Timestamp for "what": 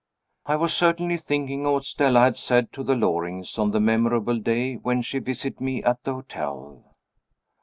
1.73-1.85